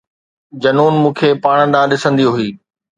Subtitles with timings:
[0.63, 2.49] جنون مون کي پاڻ ڏانهن ڏسندي هئي